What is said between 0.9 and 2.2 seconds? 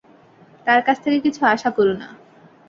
থেকে কিছু আশা করো না।